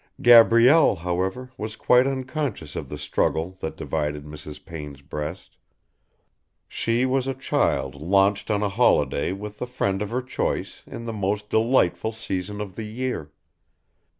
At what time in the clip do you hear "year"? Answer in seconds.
12.87-13.29